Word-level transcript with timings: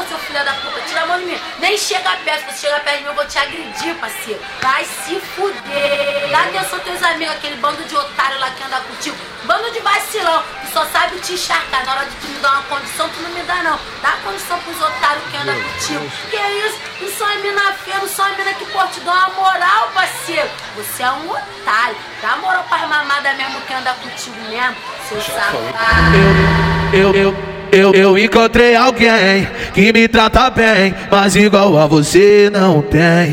não, 0.00 0.08
seu 0.08 0.18
filho 0.18 0.44
da 0.44 0.52
puta. 0.54 0.80
Tira 0.82 1.02
a 1.02 1.06
mão 1.06 1.18
de 1.18 1.26
mim. 1.26 1.40
Nem 1.58 1.76
chega 1.76 2.10
perto. 2.24 2.50
Se 2.50 2.56
você 2.56 2.66
chegar 2.66 2.80
perto 2.80 2.98
de 2.98 3.02
mim, 3.04 3.10
eu 3.10 3.14
vou 3.14 3.26
te 3.26 3.38
agredir, 3.38 3.94
parceiro. 3.96 4.40
Vai 4.60 4.84
se 4.84 5.20
fuder. 5.20 6.28
Dá 6.30 6.40
atenção 6.40 6.78
aos 6.78 6.82
teus 6.82 7.02
amigos, 7.02 7.34
aquele 7.34 7.56
bando 7.56 7.82
de 7.84 7.96
otário 7.96 8.38
lá 8.38 8.50
que 8.50 8.62
anda 8.62 8.80
contigo. 8.80 9.16
Bando 9.44 9.70
de 9.72 9.80
vacilão, 9.80 10.42
que 10.60 10.72
só 10.72 10.84
sabe 10.86 11.18
te 11.20 11.34
encharcar. 11.34 11.84
Na 11.84 11.92
hora 11.92 12.04
de 12.06 12.16
tu 12.16 12.28
me 12.28 12.38
dar 12.40 12.52
uma 12.52 12.62
condição, 12.64 13.08
tu 13.08 13.20
não 13.20 13.30
me 13.30 13.42
dá, 13.42 13.62
não. 13.62 13.78
Dá 14.02 14.12
condição 14.24 14.58
pros 14.60 14.80
otários 14.80 15.24
que 15.30 15.36
andam 15.36 15.54
contigo. 15.54 16.12
Que 16.30 16.36
isso? 16.36 16.78
Não 17.00 17.10
sou 17.12 17.26
uma 17.26 17.36
mina 17.36 17.72
feia, 17.84 17.98
não 17.98 18.08
sou 18.08 18.24
uma 18.24 18.36
mina 18.36 18.54
que 18.54 18.64
pode 18.66 18.92
te 18.92 19.00
dar 19.00 19.12
uma 19.12 19.28
moral, 19.30 19.90
parceiro. 19.92 20.48
Você 20.76 21.02
é 21.02 21.10
um 21.10 21.30
otário. 21.30 21.96
Dá 22.22 22.36
moral 22.36 22.64
pra 22.68 22.86
mamada 22.86 23.32
mesmo 23.34 23.60
que 23.62 23.74
anda 23.74 23.92
contigo 23.94 24.36
mesmo, 24.48 24.76
seu 25.08 25.20
safado. 25.20 25.56
Eu, 26.92 27.14
eu, 27.14 27.14
eu, 27.14 27.59
eu 27.72 28.18
encontrei 28.18 28.74
alguém 28.74 29.48
que 29.72 29.92
me 29.92 30.08
trata 30.08 30.50
bem, 30.50 30.94
mas 31.10 31.36
igual 31.36 31.78
a 31.78 31.86
você 31.86 32.50
não 32.52 32.82
tem. 32.82 33.32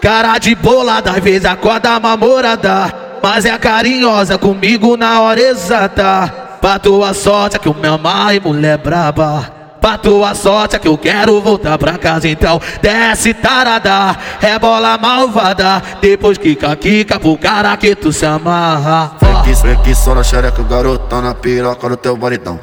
Cara 0.00 0.38
de 0.38 0.54
bolada, 0.54 1.10
às 1.10 1.22
vezes 1.22 1.44
acorda 1.44 2.00
mamorada, 2.00 2.92
mas 3.22 3.44
é 3.44 3.56
carinhosa 3.58 4.38
comigo 4.38 4.96
na 4.96 5.20
hora 5.20 5.40
exata. 5.40 6.32
Pra 6.60 6.78
tua 6.78 7.14
sorte 7.14 7.56
é 7.56 7.58
que 7.58 7.68
o 7.68 7.74
meu 7.74 7.98
mai 7.98 8.40
mulher 8.40 8.78
braba. 8.78 9.60
Pra 9.80 9.96
tua 9.96 10.34
sorte 10.34 10.76
é 10.76 10.78
que 10.78 10.88
eu 10.88 10.98
quero 10.98 11.40
voltar 11.40 11.78
pra 11.78 11.96
casa 11.96 12.28
então 12.28 12.60
Desce 12.82 13.32
tarada, 13.32 14.14
rebola 14.38 14.98
malvada 14.98 15.82
Depois 16.02 16.36
quica, 16.36 16.76
quica 16.76 17.18
pro 17.18 17.38
cara 17.38 17.74
que 17.78 17.94
tu 17.94 18.12
se 18.12 18.26
amarra 18.26 19.29
Freque, 19.54 19.94
só 19.94 20.14
na 20.14 20.22
xereca, 20.22 20.62
garota, 20.62 21.20
na 21.20 21.34
piroca 21.34 21.88
do 21.88 21.96
teu 21.96 22.16
baridão. 22.16 22.58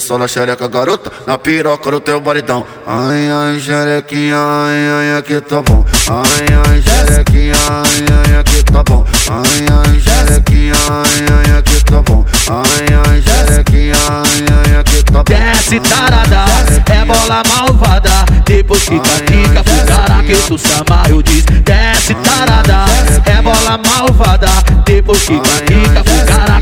Só 0.00 0.18
na 0.18 0.28
xereca, 0.28 0.68
garota, 0.68 1.10
na 1.26 1.38
piroca 1.38 1.90
do 1.90 2.00
teu 2.00 2.20
baridão. 2.20 2.66
Ai, 2.86 3.30
ai, 3.30 3.58
xerequinha, 3.60 4.36
ai, 4.36 5.12
ai, 5.12 5.18
aqui 5.18 5.40
tá 5.40 5.62
bom. 5.62 5.84
Ai, 6.10 6.46
ai, 6.66 6.82
xerequinha, 6.82 7.54
ai, 7.70 8.32
ai, 8.32 8.40
aqui 8.40 8.62
tá 8.64 8.82
bom. 8.82 9.04
Ai, 9.30 9.66
ai, 9.70 10.00
xerequinha, 10.00 10.74
ai, 10.90 11.50
ai, 11.50 11.58
aqui 11.58 11.84
tá 11.84 12.02
bom. 12.02 12.24
Ai, 12.50 13.10
ai, 13.10 13.22
xerequinha, 13.22 13.96
ai, 14.10 14.72
ai, 14.72 14.80
aqui 14.80 15.02
tá 15.04 15.12
bom. 15.12 15.24
Desce 15.24 15.80
tarada, 15.80 16.44
é 16.92 17.04
bola 17.04 17.42
malvada 17.48 18.24
Depois 18.44 18.82
quica, 18.82 19.20
quica 19.26 19.64
pro 19.64 19.86
cara 19.86 20.22
que 20.22 20.36
tu 20.36 20.56
amarra 20.86 21.08
Eu 21.08 21.22
disse, 21.22 21.42
desce 21.42 22.14
tarada, 22.14 22.84
é 23.24 23.42
bola 23.42 23.78
malvada 23.78 24.48
Depois 24.84 25.22
quica, 25.22 25.48
quica 25.66 25.83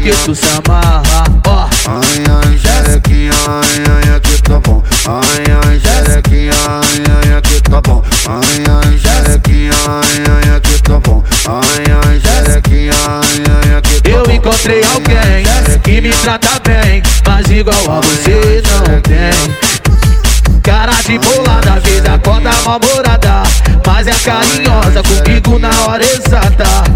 que 0.03 0.11
tu 0.25 0.34
se 0.34 0.47
amarra 0.47 1.25
Ó, 1.47 1.69
Ai, 1.86 2.25
ai, 2.28 2.58
xerequinha, 2.58 3.33
ai, 3.47 4.08
ai, 4.08 4.17
aqui 4.17 4.42
tá 4.42 4.58
bom. 4.58 4.83
Ai, 5.06 5.45
ai, 5.64 5.81
xerequinha, 5.81 6.53
ai, 6.69 7.28
ai, 7.28 7.36
aqui 7.36 7.61
tá 7.62 7.81
bom. 7.81 8.03
Ai, 8.28 8.64
ai, 8.69 8.98
xerequinha, 8.98 9.73
ai, 9.89 10.48
ai, 10.50 10.56
aqui 10.56 10.83
tá 10.83 10.98
bom. 10.98 11.23
Ai, 11.47 11.84
ai, 12.08 12.20
xerequinha, 12.20 12.92
ai, 13.06 13.70
ai, 13.70 13.77
aqui 13.77 14.00
tá 14.00 14.11
bom. 14.11 14.17
eu 14.17 14.34
encontrei 14.34 14.83
alguém 14.84 15.42
que 15.83 16.00
me 16.00 16.11
trata 16.11 16.61
bem 16.64 17.03
Mas 17.27 17.50
igual 17.50 17.98
a 17.98 18.00
você 18.00 18.62
não 18.67 19.00
tem 19.00 20.61
Cara 20.62 20.92
de 21.05 21.19
bolada, 21.19 21.80
vida 21.80 22.14
acorda 22.14 22.50
mal-humorada 22.64 23.42
Mas 23.86 24.06
é 24.06 24.12
carinhosa 24.12 25.03
comigo 25.03 25.58
na 25.58 25.70
hora 25.86 26.05
exata 26.05 26.92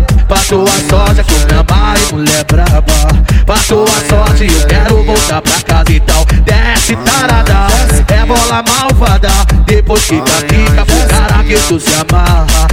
sorte 4.36 4.52
eu 4.52 4.66
quero 4.66 5.02
voltar 5.02 5.42
pra 5.42 5.62
casa 5.62 5.92
então 5.92 6.24
Desce 6.44 6.96
tarada, 6.96 7.66
é 8.08 8.26
bola 8.26 8.62
malvada 8.62 9.28
Depois 9.64 10.02
fica, 10.02 10.26
fica 10.26 10.84
pro 10.84 11.08
cara 11.08 11.44
que 11.44 11.58
tu 11.68 11.80
se 11.80 11.94
amarra 11.94 12.66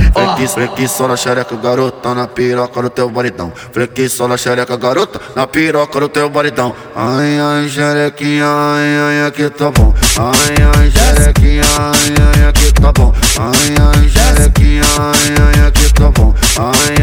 freque, 0.53 0.87
só 0.87 1.07
na 1.07 1.15
xereca, 1.17 1.55
garota, 1.55 2.13
na 2.13 2.27
piroca 2.27 2.81
do 2.81 2.89
teu 2.89 3.09
baridão. 3.09 3.51
Freque, 3.71 4.07
só 4.07 4.27
na 4.27 4.37
xereca, 4.37 4.77
garota, 4.77 5.19
na 5.35 5.47
piroca 5.47 5.99
do 5.99 6.09
teu 6.09 6.29
baridão. 6.29 6.75
Ai, 6.95 7.39
ai, 7.39 7.67
xerequinha, 7.67 8.45
ai, 8.45 9.21
ai, 9.21 9.27
aqui 9.27 9.49
tá 9.49 9.71
bom. 9.71 9.93
Ai, 10.19 10.55
ai, 10.75 10.91
xerequinha, 10.91 11.63
ai, 11.79 12.13
ai, 12.35 12.49
aqui 12.49 12.71
tá 12.73 12.91
bom. 12.91 13.13
Ai, 13.39 13.75
ai, 13.81 14.09
xerequinha, 14.09 14.83
ai, 14.99 15.59
ai, 15.59 15.67
aqui 15.67 15.93
tá 15.93 16.11
bom. 16.11 16.33
Ai, 16.59 17.02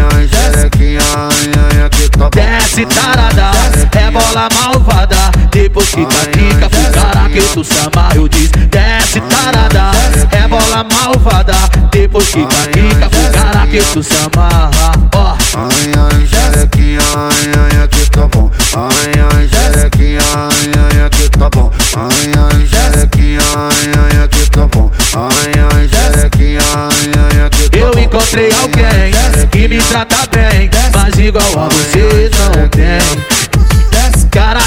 Depois 5.50 5.88
fica, 5.88 6.10
fica 6.10 6.68
pro 6.68 6.92
cara 6.92 7.28
que 7.30 7.40
tu 7.40 7.62
amarra 7.86 8.14
Eu 8.16 8.28
disse, 8.28 8.48
desce 8.48 9.20
tarada, 9.20 9.90
é 10.32 10.46
bola 10.48 10.84
malvada. 10.92 11.54
Depois 11.90 12.26
fica, 12.26 12.50
fica 12.72 13.08
pro 13.08 13.30
cara 13.32 13.66
que 13.66 13.80
tu 13.80 14.00
amarra 14.36 14.92
Ó, 15.14 15.36
Ai, 15.56 15.92
ai, 15.96 16.26
xerequinha, 16.26 17.00
ai, 17.16 17.76
ai, 17.76 17.84
aqui 17.84 18.10
tá 18.10 18.28
bom. 18.28 18.50
Ai, 18.76 19.12
ai, 19.32 19.48
xerequinha, 19.48 20.20
ai, 20.36 20.98
ai, 20.98 21.06
aqui 21.06 21.28
tá 21.30 21.48
bom. 21.50 21.70
Ai, 21.96 22.32
ai, 22.36 22.66
xerequinha, 22.68 23.40
ai, 23.56 24.16
ai, 24.18 24.24
aqui 24.24 24.50
tá 24.50 24.66
bom. 24.66 24.90
Ai, 25.14 25.52
ai, 25.74 25.88
xerequinha, 25.88 26.60
ai, 26.76 27.38
ai, 27.38 27.46
aqui 27.46 27.68
tá 27.70 27.78
eu 27.78 27.90
bom. 27.90 27.98
encontrei 27.98 28.52
alguém 28.62 29.48
que 29.50 29.66
me 29.68 29.82
trata 29.82 30.16
bem 30.30 30.70
Mas 30.94 31.18
igual 31.18 31.44
a 31.58 31.68
você 31.68 32.30
não 32.38 32.68
tem 32.68 33.39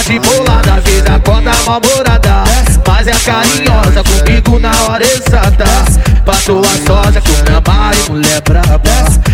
de 0.06 0.20
bolada, 0.20 0.82
vida 0.82 1.16
acorda 1.16 1.52
mal-humorada 1.66 2.44
Mas 2.86 3.08
é 3.08 3.12
carinhosa 3.12 4.04
comigo 4.04 4.60
na 4.60 4.72
hora 4.84 5.04
exata. 5.04 5.66
Pra 6.26 6.34
tua 6.36 6.64
sorte 6.86 7.22
que 7.22 7.32
eu 7.32 8.10
me 8.10 8.10
mulher 8.10 8.42
braba 8.42 8.80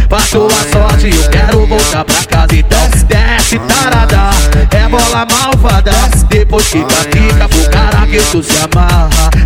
Pra 0.07 0.19
tua 0.21 0.49
sorte 0.71 1.09
eu 1.09 1.29
quero 1.29 1.65
voltar 1.65 2.05
pra 2.05 2.23
casa. 2.25 2.55
Então 2.55 2.79
Desce 3.07 3.59
tarada, 3.59 4.29
é 4.71 4.87
bola 4.87 5.25
malvada. 5.25 5.91
Depois 6.29 6.65
fica, 6.67 6.87
fica 6.87 7.49
pro 7.49 7.69
cara 7.71 8.05
que 8.05 8.21
tu 8.31 8.43
se 8.43 8.53
amarra 8.57 9.39